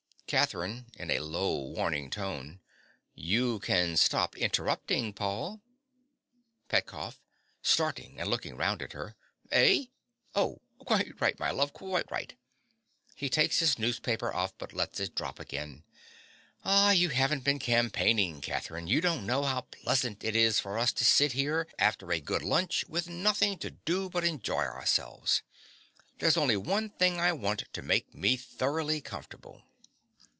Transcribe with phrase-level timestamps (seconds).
[0.31, 0.85] CATHERINE.
[0.95, 2.61] (in a low, warning tone).
[3.13, 5.59] You can stop interrupting, Paul.
[6.69, 7.19] PETKOFF.
[7.61, 9.17] (starting and looking round at her).
[9.51, 9.87] Eh?
[10.33, 10.61] Oh!
[10.79, 12.37] Quite right, my love, quite right.
[13.13, 15.83] (He takes his newspaper up, but lets it drop again.)
[16.63, 20.93] Ah, you haven't been campaigning, Catherine: you don't know how pleasant it is for us
[20.93, 25.41] to sit here, after a good lunch, with nothing to do but enjoy ourselves.
[26.19, 29.63] There's only one thing I want to make me thoroughly comfortable.